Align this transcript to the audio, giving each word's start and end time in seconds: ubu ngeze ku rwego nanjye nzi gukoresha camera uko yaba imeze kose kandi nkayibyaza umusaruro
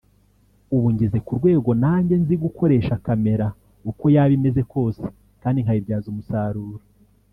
ubu 0.75 0.87
ngeze 0.93 1.17
ku 1.25 1.31
rwego 1.39 1.71
nanjye 1.83 2.15
nzi 2.21 2.35
gukoresha 2.43 2.99
camera 3.05 3.47
uko 3.89 4.05
yaba 4.15 4.33
imeze 4.37 4.61
kose 4.73 5.03
kandi 5.41 5.57
nkayibyaza 5.63 6.07
umusaruro 6.09 6.79